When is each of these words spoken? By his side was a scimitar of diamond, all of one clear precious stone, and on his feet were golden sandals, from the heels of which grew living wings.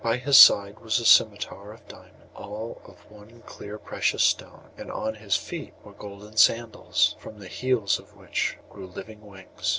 By 0.03 0.17
his 0.17 0.35
side 0.35 0.79
was 0.79 0.97
a 0.99 1.05
scimitar 1.05 1.71
of 1.71 1.87
diamond, 1.87 2.31
all 2.35 2.81
of 2.85 3.01
one 3.11 3.43
clear 3.45 3.77
precious 3.77 4.23
stone, 4.23 4.71
and 4.75 4.91
on 4.91 5.13
his 5.13 5.35
feet 5.37 5.75
were 5.83 5.93
golden 5.93 6.37
sandals, 6.37 7.15
from 7.19 7.37
the 7.37 7.47
heels 7.47 7.99
of 7.99 8.15
which 8.17 8.57
grew 8.67 8.87
living 8.87 9.21
wings. 9.23 9.69